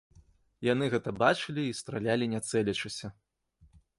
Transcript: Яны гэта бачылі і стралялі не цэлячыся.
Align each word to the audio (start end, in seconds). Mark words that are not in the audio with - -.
Яны 0.67 0.85
гэта 0.93 1.09
бачылі 1.19 1.61
і 1.67 1.77
стралялі 1.81 2.31
не 2.33 2.39
цэлячыся. 2.49 3.07